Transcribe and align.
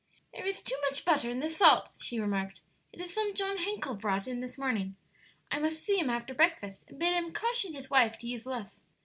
"There 0.33 0.47
is 0.47 0.63
too 0.63 0.75
much 0.89 1.05
butter 1.05 1.29
in 1.29 1.41
this 1.41 1.57
salt," 1.57 1.89
she 1.95 2.19
remarked. 2.19 2.59
"It 2.91 2.99
is 3.01 3.13
some 3.13 3.35
John 3.35 3.57
Hencle 3.57 3.99
brought 4.01 4.27
in 4.27 4.39
this 4.39 4.57
morning. 4.57 4.95
I 5.51 5.59
must 5.59 5.83
see 5.83 5.99
him 5.99 6.09
after 6.09 6.33
breakfast 6.33 6.85
and 6.89 6.97
bid 6.97 7.13
him 7.13 7.31
caution 7.33 7.75
his 7.75 7.91
wife 7.91 8.17
to 8.17 8.27
use 8.27 8.47
less." 8.47 8.81